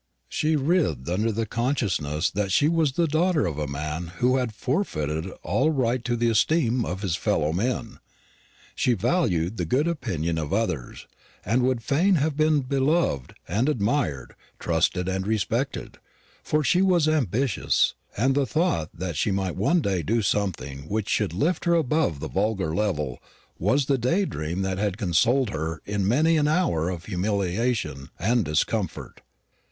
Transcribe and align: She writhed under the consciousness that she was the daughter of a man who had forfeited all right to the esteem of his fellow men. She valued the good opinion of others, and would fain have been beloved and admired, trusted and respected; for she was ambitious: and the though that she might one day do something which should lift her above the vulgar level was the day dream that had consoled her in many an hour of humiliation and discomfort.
She 0.29 0.55
writhed 0.55 1.07
under 1.09 1.31
the 1.31 1.45
consciousness 1.45 2.31
that 2.31 2.51
she 2.51 2.67
was 2.67 2.93
the 2.93 3.05
daughter 3.05 3.45
of 3.45 3.59
a 3.59 3.67
man 3.67 4.07
who 4.17 4.37
had 4.37 4.51
forfeited 4.51 5.29
all 5.43 5.69
right 5.69 6.03
to 6.05 6.15
the 6.15 6.27
esteem 6.31 6.83
of 6.83 7.03
his 7.03 7.15
fellow 7.15 7.53
men. 7.53 7.99
She 8.73 8.93
valued 8.93 9.57
the 9.57 9.63
good 9.65 9.87
opinion 9.87 10.39
of 10.39 10.51
others, 10.53 11.05
and 11.45 11.61
would 11.61 11.83
fain 11.83 12.15
have 12.15 12.35
been 12.35 12.61
beloved 12.61 13.35
and 13.47 13.69
admired, 13.69 14.33
trusted 14.57 15.07
and 15.07 15.27
respected; 15.27 15.99
for 16.41 16.63
she 16.63 16.81
was 16.81 17.07
ambitious: 17.07 17.93
and 18.17 18.33
the 18.33 18.45
though 18.45 18.87
that 18.95 19.15
she 19.15 19.29
might 19.29 19.55
one 19.55 19.81
day 19.81 20.01
do 20.01 20.23
something 20.23 20.89
which 20.89 21.09
should 21.09 21.31
lift 21.31 21.65
her 21.65 21.75
above 21.75 22.19
the 22.21 22.27
vulgar 22.27 22.73
level 22.73 23.19
was 23.59 23.85
the 23.85 23.99
day 23.99 24.25
dream 24.25 24.63
that 24.63 24.79
had 24.79 24.97
consoled 24.97 25.51
her 25.51 25.79
in 25.85 26.07
many 26.07 26.37
an 26.37 26.47
hour 26.47 26.89
of 26.89 27.05
humiliation 27.05 28.09
and 28.17 28.45
discomfort. 28.45 29.21